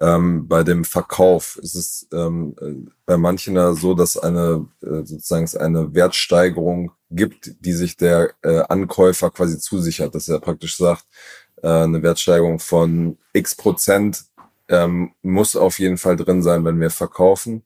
[0.00, 5.04] Ähm, bei dem Verkauf ist es ähm, äh, bei manchen ja so, dass eine äh,
[5.04, 11.06] sozusagen eine Wertsteigerung gibt, die sich der äh, Ankäufer quasi zusichert, dass er praktisch sagt,
[11.62, 14.24] äh, eine Wertsteigerung von x Prozent
[14.68, 17.62] ähm, muss auf jeden Fall drin sein, wenn wir verkaufen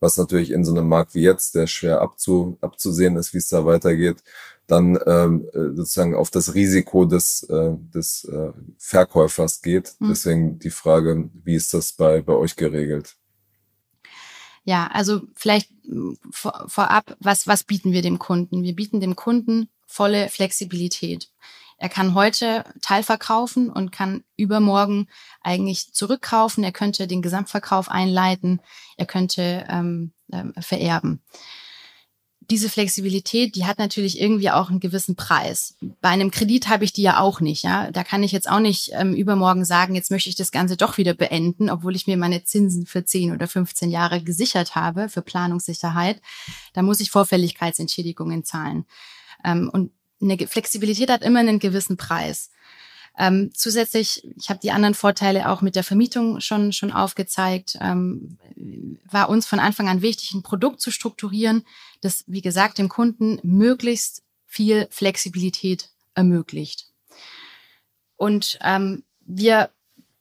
[0.00, 3.48] was natürlich in so einem Markt wie jetzt, der schwer abzu, abzusehen ist, wie es
[3.48, 4.22] da weitergeht,
[4.66, 9.94] dann ähm, äh, sozusagen auf das Risiko des, äh, des äh, Verkäufers geht.
[10.00, 10.08] Mhm.
[10.08, 13.16] Deswegen die Frage, wie ist das bei, bei euch geregelt?
[14.64, 18.64] Ja, also vielleicht hm, vor, vorab, was, was bieten wir dem Kunden?
[18.64, 21.30] Wir bieten dem Kunden volle Flexibilität.
[21.78, 25.08] Er kann heute Teilverkaufen und kann übermorgen
[25.42, 26.64] eigentlich zurückkaufen.
[26.64, 28.60] Er könnte den Gesamtverkauf einleiten.
[28.96, 31.22] Er könnte ähm, ähm, vererben.
[32.48, 35.76] Diese Flexibilität, die hat natürlich irgendwie auch einen gewissen Preis.
[36.00, 37.64] Bei einem Kredit habe ich die ja auch nicht.
[37.64, 40.76] Ja, da kann ich jetzt auch nicht ähm, übermorgen sagen, jetzt möchte ich das Ganze
[40.76, 45.08] doch wieder beenden, obwohl ich mir meine Zinsen für 10 oder 15 Jahre gesichert habe
[45.08, 46.22] für Planungssicherheit.
[46.72, 48.86] Da muss ich Vorfälligkeitsentschädigungen zahlen.
[49.44, 52.50] Ähm, und eine Flexibilität hat immer einen gewissen Preis.
[53.18, 58.38] Ähm, zusätzlich, ich habe die anderen Vorteile auch mit der Vermietung schon schon aufgezeigt, ähm,
[59.10, 61.64] war uns von Anfang an wichtig, ein Produkt zu strukturieren,
[62.02, 66.90] das, wie gesagt, dem Kunden möglichst viel Flexibilität ermöglicht.
[68.16, 69.70] Und ähm, wir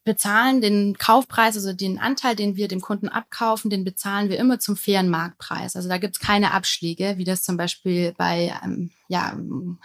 [0.05, 4.59] bezahlen den Kaufpreis, also den Anteil, den wir dem Kunden abkaufen, den bezahlen wir immer
[4.59, 5.75] zum fairen Marktpreis.
[5.75, 9.35] Also da gibt's keine Abschläge, wie das zum Beispiel bei ähm, ja,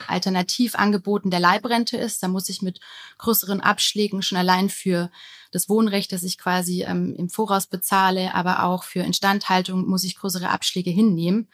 [0.06, 2.22] Alternativangeboten der Leibrente ist.
[2.22, 2.80] Da muss ich mit
[3.16, 5.10] größeren Abschlägen schon allein für
[5.52, 10.16] das Wohnrecht, das ich quasi ähm, im Voraus bezahle, aber auch für Instandhaltung muss ich
[10.16, 11.48] größere Abschläge hinnehmen.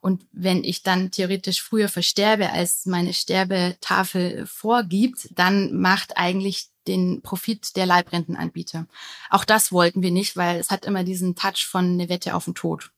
[0.00, 7.22] Und wenn ich dann theoretisch früher versterbe, als meine Sterbetafel vorgibt, dann macht eigentlich den
[7.22, 8.86] Profit der Leibrentenanbieter.
[9.30, 12.44] Auch das wollten wir nicht, weil es hat immer diesen Touch von eine Wette auf
[12.44, 12.90] den Tod.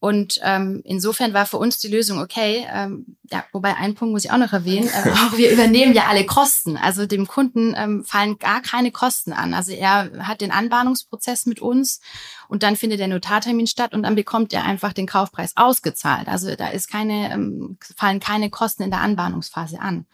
[0.00, 2.64] Und ähm, insofern war für uns die Lösung okay.
[2.72, 4.88] Ähm, ja, wobei ein Punkt muss ich auch noch erwähnen.
[4.88, 6.76] Äh, auch wir übernehmen ja alle Kosten.
[6.76, 9.54] Also dem Kunden ähm, fallen gar keine Kosten an.
[9.54, 12.00] Also er hat den Anbahnungsprozess mit uns
[12.48, 16.28] und dann findet der Notartermin statt und dann bekommt er einfach den Kaufpreis ausgezahlt.
[16.28, 20.06] Also da ist keine, ähm, fallen keine Kosten in der Anbahnungsphase an.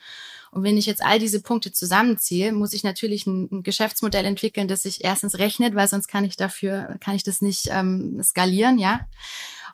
[0.55, 4.69] Und wenn ich jetzt all diese Punkte zusammenziehe, muss ich natürlich ein, ein Geschäftsmodell entwickeln,
[4.69, 8.79] das sich erstens rechnet, weil sonst kann ich dafür, kann ich das nicht ähm, skalieren,
[8.79, 9.01] ja.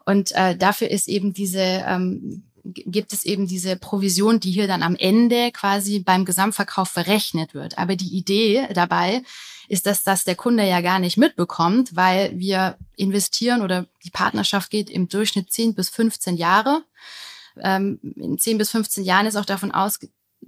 [0.06, 4.82] Und äh, dafür ist eben diese, ähm, gibt es eben diese Provision, die hier dann
[4.82, 7.76] am Ende quasi beim Gesamtverkauf verrechnet wird.
[7.76, 9.22] Aber die Idee dabei
[9.68, 14.70] ist, dass das der Kunde ja gar nicht mitbekommt, weil wir investieren oder die Partnerschaft
[14.70, 16.82] geht im Durchschnitt 10 bis 15 Jahre.
[17.60, 19.98] Ähm, in 10 bis 15 Jahren ist auch davon aus,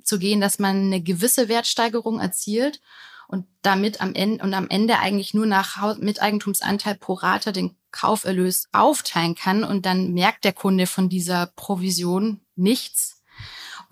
[0.02, 2.80] zu gehen, dass man eine gewisse Wertsteigerung erzielt
[3.28, 8.68] und damit am Ende und am Ende eigentlich nur nach Miteigentumsanteil pro Rate den Kauferlös
[8.72, 13.22] aufteilen kann und dann merkt der Kunde von dieser Provision nichts.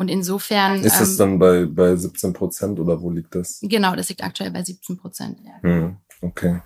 [0.01, 0.83] Und insofern.
[0.83, 3.59] Ist es ähm, dann bei, bei 17 Prozent oder wo liegt das?
[3.61, 5.37] Genau, das liegt aktuell bei 17 Prozent.
[5.45, 5.61] Ja.
[5.61, 5.97] Hm.
[6.23, 6.63] Okay.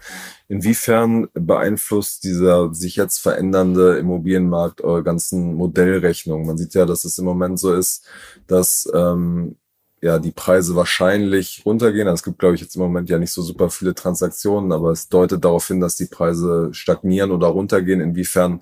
[0.47, 6.47] Inwiefern beeinflusst dieser sich jetzt verändernde Immobilienmarkt eure ganzen Modellrechnungen?
[6.47, 8.07] Man sieht ja, dass es im Moment so ist,
[8.47, 9.57] dass ähm,
[10.01, 12.07] ja die Preise wahrscheinlich runtergehen.
[12.07, 14.93] Also es gibt, glaube ich, jetzt im Moment ja nicht so super viele Transaktionen, aber
[14.93, 18.01] es deutet darauf hin, dass die Preise stagnieren oder runtergehen.
[18.01, 18.61] Inwiefern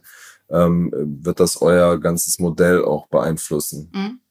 [0.49, 0.91] ähm,
[1.23, 3.91] wird das euer ganzes Modell auch beeinflussen?
[3.93, 4.22] Mhm.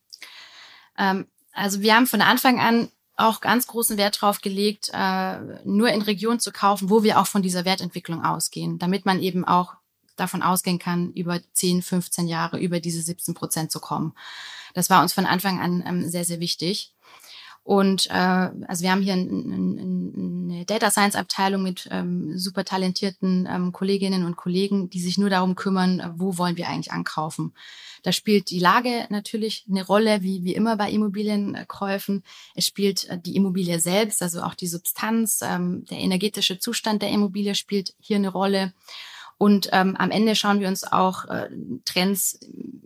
[1.02, 5.90] Ähm, also wir haben von Anfang an auch ganz großen Wert drauf gelegt, äh, nur
[5.90, 9.74] in Regionen zu kaufen, wo wir auch von dieser Wertentwicklung ausgehen, damit man eben auch
[10.16, 14.14] davon ausgehen kann, über 10, 15 Jahre über diese 17 Prozent zu kommen.
[14.74, 16.94] Das war uns von Anfang an ähm, sehr, sehr wichtig.
[17.64, 22.66] Und äh, also wir haben hier ein, ein, eine Data Science Abteilung mit ähm, super
[22.66, 27.54] talentierten ähm, Kolleginnen und Kollegen, die sich nur darum kümmern, wo wollen wir eigentlich ankaufen.
[28.04, 32.24] Da spielt die Lage natürlich eine Rolle, wie, wie immer bei Immobilienkäufen.
[32.56, 37.10] Es spielt äh, die Immobilie selbst, also auch die Substanz, ähm, der energetische Zustand der
[37.10, 38.74] Immobilie spielt hier eine Rolle.
[39.42, 41.50] Und ähm, am Ende schauen wir uns auch äh,
[41.84, 42.40] Trends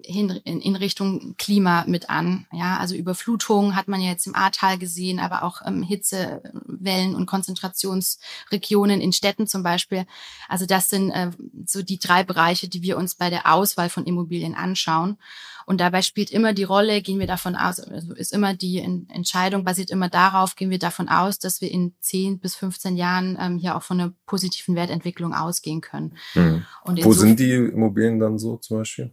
[0.05, 2.47] hin, in, in Richtung Klima mit an.
[2.53, 7.25] Ja, also Überflutung hat man ja jetzt im Ahrtal gesehen, aber auch ähm, Hitzewellen und
[7.25, 10.05] Konzentrationsregionen in Städten zum Beispiel.
[10.47, 11.31] Also das sind äh,
[11.65, 15.17] so die drei Bereiche, die wir uns bei der Auswahl von Immobilien anschauen.
[15.65, 19.63] Und dabei spielt immer die Rolle, gehen wir davon aus, also ist immer die Entscheidung
[19.63, 23.57] basiert immer darauf, gehen wir davon aus, dass wir in 10 bis 15 Jahren ähm,
[23.57, 26.17] hier auch von einer positiven Wertentwicklung ausgehen können.
[26.35, 26.65] Mhm.
[26.85, 29.11] Wo sind die Immobilien dann so zum Beispiel?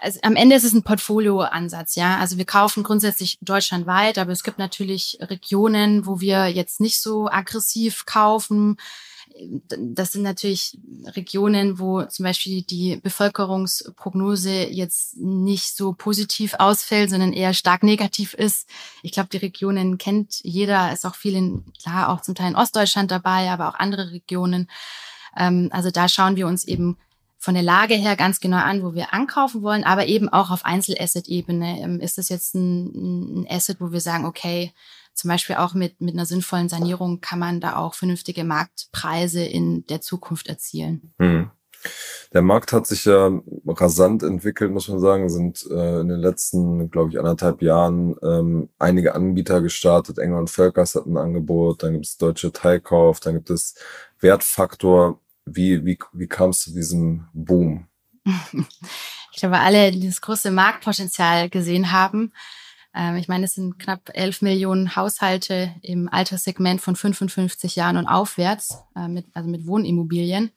[0.00, 2.18] also am Ende ist es ein Portfolioansatz, ja.
[2.18, 7.28] Also wir kaufen grundsätzlich deutschlandweit, aber es gibt natürlich Regionen, wo wir jetzt nicht so
[7.28, 8.78] aggressiv kaufen.
[9.68, 17.32] Das sind natürlich Regionen, wo zum Beispiel die Bevölkerungsprognose jetzt nicht so positiv ausfällt, sondern
[17.32, 18.68] eher stark negativ ist.
[19.02, 22.56] Ich glaube, die Regionen kennt jeder, ist auch viel in, klar, auch zum Teil in
[22.56, 24.68] Ostdeutschland dabei, aber auch andere Regionen.
[25.36, 26.96] Ähm, also da schauen wir uns eben
[27.38, 30.64] von der Lage her ganz genau an, wo wir ankaufen wollen, aber eben auch auf
[30.64, 31.80] Einzelasset-Ebene.
[31.80, 34.72] Ähm, ist das jetzt ein, ein Asset, wo wir sagen, okay,
[35.16, 39.84] zum Beispiel auch mit, mit einer sinnvollen Sanierung kann man da auch vernünftige Marktpreise in
[39.86, 41.14] der Zukunft erzielen.
[41.18, 41.50] Hm.
[42.32, 43.30] Der Markt hat sich ja
[43.66, 45.28] rasant entwickelt, muss man sagen.
[45.28, 50.18] Sind äh, in den letzten, glaube ich, anderthalb Jahren ähm, einige Anbieter gestartet.
[50.18, 53.74] Engel und Völkers hat ein Angebot, dann gibt es Deutsche Teilkauf, dann gibt es
[54.20, 55.20] Wertfaktor.
[55.44, 57.86] Wie, wie, wie kam es zu diesem Boom?
[59.32, 62.32] Ich glaube, alle, die das große Marktpotenzial gesehen haben.
[62.96, 68.06] Ähm, ich meine, es sind knapp 11 Millionen Haushalte im Alterssegment von 55 Jahren und
[68.06, 70.50] aufwärts, äh, mit, also mit Wohnimmobilien.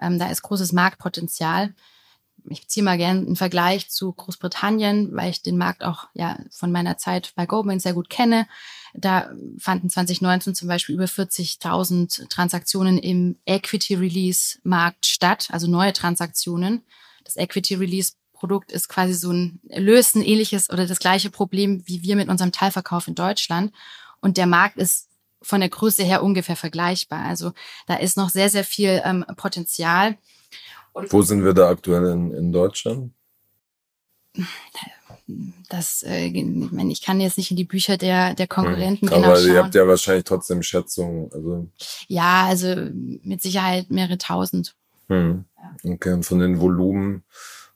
[0.00, 1.74] Ähm, da ist großes Marktpotenzial.
[2.48, 6.72] Ich ziehe mal gerne einen Vergleich zu Großbritannien, weil ich den Markt auch ja von
[6.72, 8.48] meiner Zeit bei Goldman sehr gut kenne.
[8.94, 15.92] Da fanden 2019 zum Beispiel über 40.000 Transaktionen im Equity Release Markt statt, also neue
[15.92, 16.82] Transaktionen.
[17.24, 21.80] Das Equity Release Produkt ist quasi so ein löst ein ähnliches oder das gleiche Problem
[21.86, 23.72] wie wir mit unserem Teilverkauf in Deutschland.
[24.20, 25.08] Und der Markt ist
[25.40, 27.24] von der Größe her ungefähr vergleichbar.
[27.24, 27.52] Also
[27.86, 30.16] da ist noch sehr, sehr viel ähm, Potenzial.
[30.92, 33.12] Und Wo sind wir da aktuell in, in Deutschland?
[35.68, 39.14] Das, äh, ich meine, ich kann jetzt nicht in die Bücher der, der Konkurrenten hm.
[39.14, 39.52] genau Aber schauen.
[39.52, 41.30] ihr habt ja wahrscheinlich trotzdem Schätzungen.
[41.32, 41.68] Also.
[42.08, 42.74] Ja, also
[43.22, 44.74] mit Sicherheit mehrere tausend.
[45.06, 45.44] Hm.
[45.84, 47.22] Okay, und von den Volumen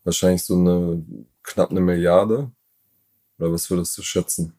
[0.07, 1.05] wahrscheinlich so eine
[1.43, 2.51] knapp eine Milliarde.
[3.39, 4.55] Oder was würdest du schätzen?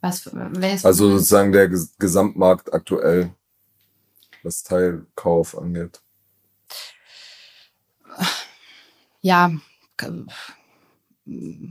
[0.00, 3.32] Was, wer also sozusagen der Gesamtmarkt aktuell,
[4.42, 6.00] was Teilkauf angeht.
[9.20, 9.50] Ja,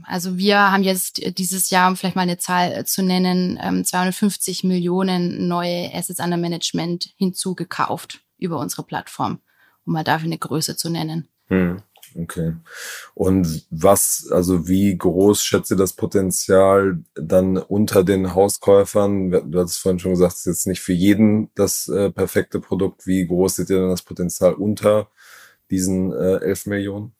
[0.04, 4.68] also wir haben jetzt dieses Jahr, um vielleicht mal eine Zahl zu nennen, 250 ähm,
[4.68, 9.40] Millionen neue Assets under Management hinzugekauft über unsere Plattform,
[9.86, 11.28] um mal dafür eine Größe zu nennen.
[11.48, 11.82] Hm.
[12.14, 12.54] Okay.
[13.14, 19.50] Und was, also wie groß schätzt ihr das Potenzial dann unter den Hauskäufern?
[19.50, 23.06] Du hast vorhin schon gesagt, es ist jetzt nicht für jeden das äh, perfekte Produkt.
[23.06, 25.10] Wie groß seht ihr denn das Potenzial unter
[25.70, 27.12] diesen äh, 11 Millionen?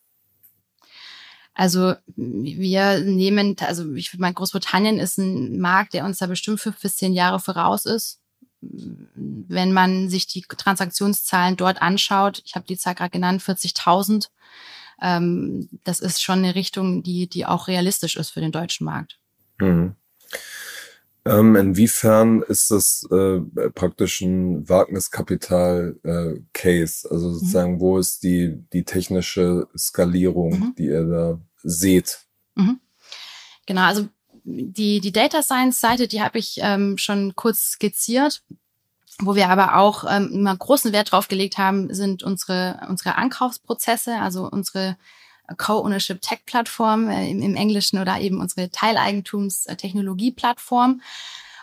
[1.58, 6.80] Also wir nehmen, also ich meine, Großbritannien ist ein Markt, der uns da bestimmt fünf
[6.80, 8.20] bis zehn Jahre voraus ist.
[8.60, 14.28] Wenn man sich die Transaktionszahlen dort anschaut, ich habe die Zahl gerade genannt, 40.000
[15.00, 19.18] ähm, das ist schon eine Richtung, die, die auch realistisch ist für den deutschen Markt.
[19.58, 19.94] Mhm.
[21.24, 23.40] Ähm, inwiefern ist das äh,
[23.74, 27.08] praktisch ein Wagniskapital-Case?
[27.08, 27.34] Äh, also mhm.
[27.34, 27.80] sozusagen, mhm.
[27.80, 30.74] wo ist die, die technische Skalierung, mhm.
[30.78, 32.20] die ihr da seht?
[32.54, 32.80] Mhm.
[33.66, 34.08] Genau, also
[34.44, 38.42] die, die Data Science Seite, die habe ich ähm, schon kurz skizziert.
[39.20, 44.20] Wo wir aber auch ähm, immer großen Wert drauf gelegt haben, sind unsere, unsere Ankaufsprozesse,
[44.20, 44.96] also unsere
[45.56, 51.00] Co-Ownership Tech Plattform äh, im, im, Englischen oder eben unsere Teileigentums-Technologie-Plattform.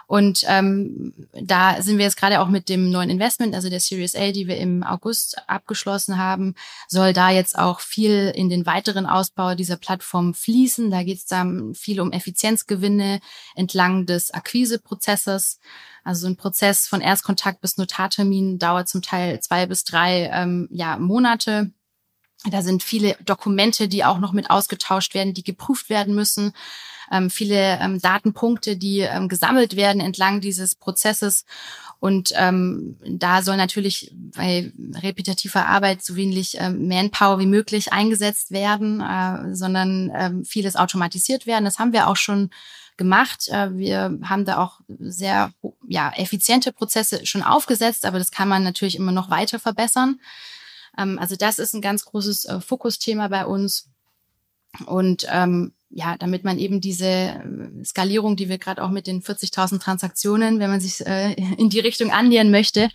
[0.07, 4.15] Und ähm, da sind wir jetzt gerade auch mit dem neuen Investment, also der Series
[4.15, 6.55] A, die wir im August abgeschlossen haben,
[6.87, 10.91] soll da jetzt auch viel in den weiteren Ausbau dieser Plattform fließen.
[10.91, 13.19] Da geht es dann viel um Effizienzgewinne
[13.55, 15.59] entlang des Akquiseprozesses.
[16.03, 20.97] Also ein Prozess von Erstkontakt bis Notartermin dauert zum Teil zwei bis drei ähm, ja,
[20.97, 21.71] Monate.
[22.51, 26.53] Da sind viele Dokumente, die auch noch mit ausgetauscht werden, die geprüft werden müssen
[27.11, 31.45] ähm, viele ähm, Datenpunkte, die ähm, gesammelt werden entlang dieses Prozesses.
[31.99, 38.51] Und ähm, da soll natürlich bei repetitiver Arbeit so wenig ähm, Manpower wie möglich eingesetzt
[38.51, 41.65] werden, äh, sondern ähm, vieles automatisiert werden.
[41.65, 42.49] Das haben wir auch schon
[42.97, 43.47] gemacht.
[43.49, 45.51] Äh, wir haben da auch sehr
[45.87, 50.19] ja, effiziente Prozesse schon aufgesetzt, aber das kann man natürlich immer noch weiter verbessern.
[50.97, 53.89] Ähm, also das ist ein ganz großes äh, Fokusthema bei uns.
[54.85, 59.21] Und ähm, ja, damit man eben diese äh, Skalierung, die wir gerade auch mit den
[59.21, 62.89] 40.000 Transaktionen, wenn man sich äh, in die Richtung annähern möchte,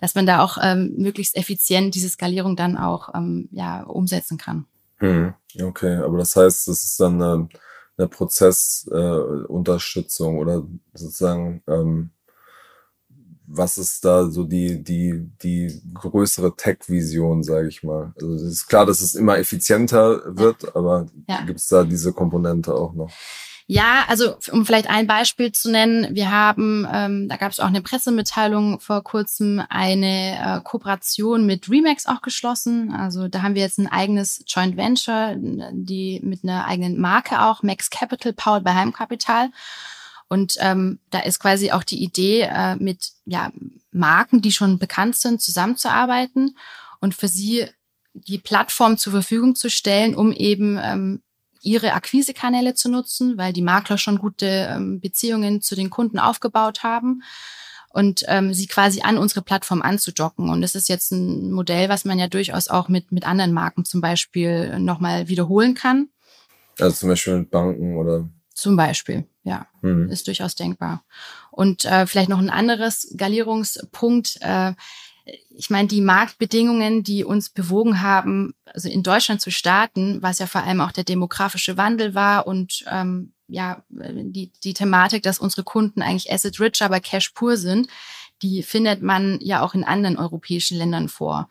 [0.00, 4.66] dass man da auch ähm, möglichst effizient diese Skalierung dann auch ähm, ja, umsetzen kann.
[4.98, 7.48] Hm, okay, aber das heißt, das ist dann eine,
[7.96, 12.10] eine Prozessunterstützung äh, oder sozusagen ähm,
[13.46, 18.12] was ist da so die, die, die größere Tech-Vision, sage ich mal?
[18.16, 21.42] Also es ist klar, dass es immer effizienter wird, aber ja.
[21.42, 23.10] gibt es da diese Komponente auch noch?
[23.66, 27.66] Ja, also um vielleicht ein Beispiel zu nennen, wir haben, ähm, da gab es auch
[27.66, 32.92] eine Pressemitteilung vor kurzem, eine äh, Kooperation mit Remax auch geschlossen.
[32.92, 35.36] Also da haben wir jetzt ein eigenes Joint Venture,
[35.72, 39.48] die mit einer eigenen Marke auch, Max Capital, powered by Heimkapital.
[40.34, 43.52] Und ähm, da ist quasi auch die Idee, äh, mit ja,
[43.92, 46.58] Marken, die schon bekannt sind, zusammenzuarbeiten
[47.00, 47.66] und für sie
[48.14, 51.22] die Plattform zur Verfügung zu stellen, um eben ähm,
[51.62, 56.82] ihre Akquisekanäle zu nutzen, weil die Makler schon gute ähm, Beziehungen zu den Kunden aufgebaut
[56.82, 57.22] haben
[57.90, 60.50] und ähm, sie quasi an unsere Plattform anzudocken.
[60.50, 63.84] Und das ist jetzt ein Modell, was man ja durchaus auch mit, mit anderen Marken
[63.84, 66.08] zum Beispiel nochmal wiederholen kann.
[66.80, 70.08] Also zum Beispiel mit Banken oder zum Beispiel, ja, mhm.
[70.10, 71.04] ist durchaus denkbar.
[71.50, 74.38] Und äh, vielleicht noch ein anderes Skalierungspunkt.
[74.40, 74.72] Äh,
[75.50, 80.46] ich meine, die Marktbedingungen, die uns bewogen haben, also in Deutschland zu starten, was ja
[80.46, 85.64] vor allem auch der demografische Wandel war und ähm, ja, die, die Thematik, dass unsere
[85.64, 87.88] Kunden eigentlich asset rich, aber cash pur sind,
[88.42, 91.48] die findet man ja auch in anderen europäischen Ländern vor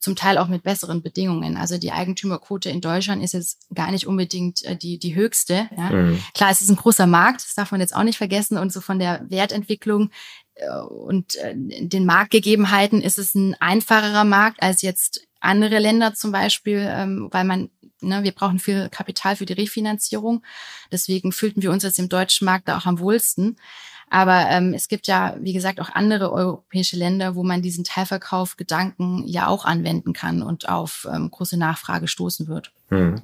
[0.00, 1.56] zum Teil auch mit besseren Bedingungen.
[1.56, 5.68] Also die Eigentümerquote in Deutschland ist jetzt gar nicht unbedingt äh, die, die höchste.
[5.76, 5.90] Ja.
[5.90, 6.22] Mhm.
[6.34, 8.58] Klar, es ist ein großer Markt, das darf man jetzt auch nicht vergessen.
[8.58, 10.10] Und so von der Wertentwicklung
[10.54, 16.32] äh, und äh, den Marktgegebenheiten ist es ein einfacherer Markt als jetzt andere Länder zum
[16.32, 20.42] Beispiel, ähm, weil man Ne, wir brauchen viel Kapital für die Refinanzierung.
[20.92, 23.56] Deswegen fühlten wir uns jetzt im deutschen Markt da auch am wohlsten.
[24.10, 29.24] Aber ähm, es gibt ja, wie gesagt, auch andere europäische Länder, wo man diesen Teilverkauf-Gedanken
[29.26, 32.72] ja auch anwenden kann und auf ähm, große Nachfrage stoßen wird.
[32.88, 33.20] Hm.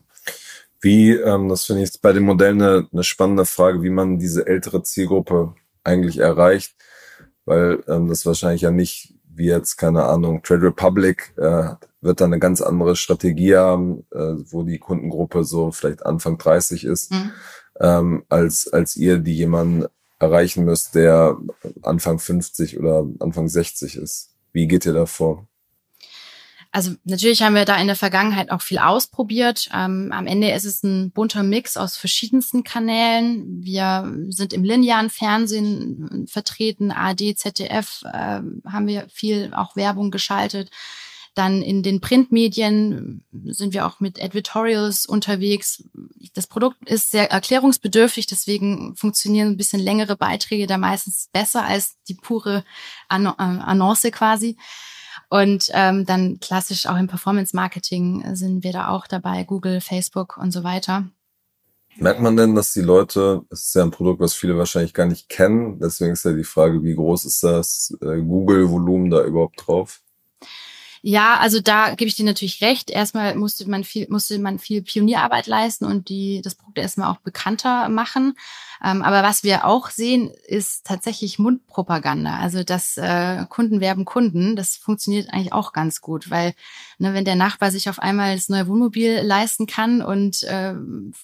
[0.80, 4.18] Wie, ähm, das finde ich jetzt bei dem Modell eine, eine spannende Frage, wie man
[4.18, 6.74] diese ältere Zielgruppe eigentlich erreicht,
[7.46, 12.26] weil ähm, das wahrscheinlich ja nicht wie jetzt, keine Ahnung, Trade Republic äh, wird da
[12.26, 17.32] eine ganz andere Strategie haben, äh, wo die Kundengruppe so vielleicht Anfang 30 ist, mhm.
[17.80, 19.86] ähm, als, als ihr, die jemanden
[20.18, 21.36] erreichen müsst, der
[21.82, 24.34] Anfang 50 oder Anfang 60 ist.
[24.52, 25.48] Wie geht ihr da vor?
[26.70, 29.70] Also natürlich haben wir da in der Vergangenheit auch viel ausprobiert.
[29.72, 33.62] Ähm, am Ende ist es ein bunter Mix aus verschiedensten Kanälen.
[33.62, 40.70] Wir sind im linearen Fernsehen vertreten, AD, ZDF, äh, haben wir viel auch Werbung geschaltet.
[41.34, 45.82] Dann in den Printmedien sind wir auch mit Editorials unterwegs.
[46.34, 51.96] Das Produkt ist sehr erklärungsbedürftig, deswegen funktionieren ein bisschen längere Beiträge da meistens besser als
[52.08, 52.64] die pure
[53.10, 54.56] äh, Annonce quasi.
[55.28, 60.52] Und ähm, dann klassisch auch im Performance-Marketing sind wir da auch dabei, Google, Facebook und
[60.52, 61.08] so weiter.
[61.96, 65.06] Merkt man denn, dass die Leute, es ist ja ein Produkt, was viele wahrscheinlich gar
[65.06, 69.66] nicht kennen, deswegen ist ja die Frage, wie groß ist das äh, Google-Volumen da überhaupt
[69.66, 70.00] drauf?
[71.06, 72.88] Ja, also da gebe ich dir natürlich recht.
[72.88, 77.18] Erstmal musste man viel, musste man viel Pionierarbeit leisten und die, das Produkt erstmal auch
[77.18, 78.38] bekannter machen.
[78.82, 82.38] Ähm, aber was wir auch sehen, ist tatsächlich Mundpropaganda.
[82.38, 86.54] Also das äh, Kunden werben Kunden, das funktioniert eigentlich auch ganz gut, weil
[86.96, 90.72] ne, wenn der Nachbar sich auf einmal das neue Wohnmobil leisten kann und äh,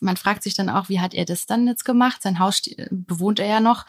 [0.01, 2.21] man fragt sich dann auch, wie hat er das dann jetzt gemacht?
[2.21, 3.87] Sein Haus bewohnt er ja noch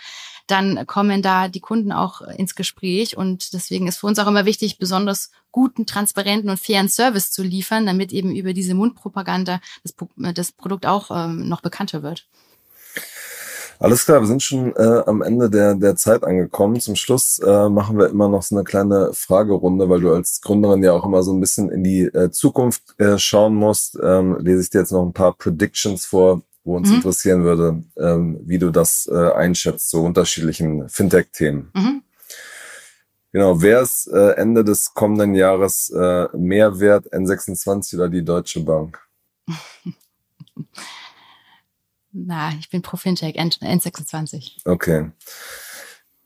[0.52, 3.18] dann kommen da die Kunden auch ins Gespräch.
[3.18, 7.44] Und deswegen ist für uns auch immer wichtig, besonders guten, transparenten und fairen Service zu
[7.44, 9.96] liefern, damit eben über diese Mundpropaganda das,
[10.36, 12.28] das Produkt auch ähm, noch bekannter wird.
[13.82, 16.80] Alles klar, wir sind schon äh, am Ende der, der Zeit angekommen.
[16.80, 20.84] Zum Schluss äh, machen wir immer noch so eine kleine Fragerunde, weil du als Gründerin
[20.84, 23.98] ja auch immer so ein bisschen in die äh, Zukunft äh, schauen musst.
[24.04, 26.96] Ähm, lese ich dir jetzt noch ein paar Predictions vor, wo uns mhm.
[26.96, 31.72] interessieren würde, ähm, wie du das äh, einschätzt, so unterschiedlichen Fintech-Themen.
[31.74, 32.04] Mhm.
[33.32, 38.60] Genau, wer ist äh, Ende des kommenden Jahres äh, mehr wert, N26 oder die Deutsche
[38.60, 39.00] Bank?
[42.12, 44.58] Na, ich bin pro Fintech, N N26.
[44.66, 45.12] Okay.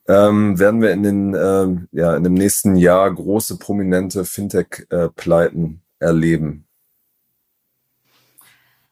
[0.07, 6.05] Ähm, werden wir in den ähm, ja in dem nächsten Jahr große prominente Fintech-Pleiten äh,
[6.05, 6.67] erleben?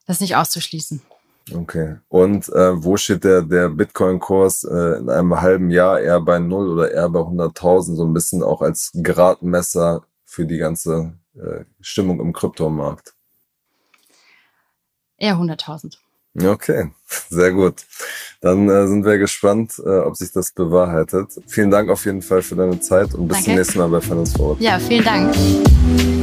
[0.05, 1.01] Das ist nicht auszuschließen.
[1.51, 1.97] Okay.
[2.07, 6.69] Und äh, wo steht der, der Bitcoin-Kurs äh, in einem halben Jahr eher bei null
[6.69, 7.95] oder eher bei 100.000?
[7.95, 13.13] So ein bisschen auch als Gradmesser für die ganze äh, Stimmung im Kryptomarkt.
[15.17, 15.97] Eher 100.000.
[16.41, 16.89] Okay,
[17.29, 17.85] sehr gut.
[18.41, 21.39] Dann äh, sind wir gespannt, äh, ob sich das bewahrheitet.
[21.47, 23.45] Vielen Dank auf jeden Fall für deine Zeit und bis Danke.
[23.45, 24.59] zum nächsten Mal bei Finance Forward.
[24.59, 26.22] Ja, vielen Dank.